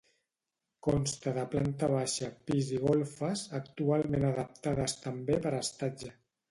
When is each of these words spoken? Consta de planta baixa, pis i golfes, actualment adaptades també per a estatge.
Consta 0.87 1.33
de 1.35 1.43
planta 1.51 1.91
baixa, 1.93 2.31
pis 2.49 2.73
i 2.79 2.81
golfes, 2.87 3.47
actualment 3.63 4.27
adaptades 4.35 5.01
també 5.07 5.43
per 5.47 5.55
a 5.57 5.67
estatge. 5.71 6.15